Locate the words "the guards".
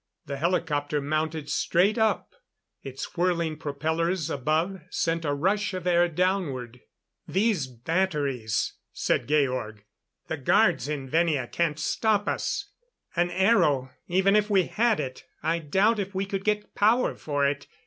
10.27-10.87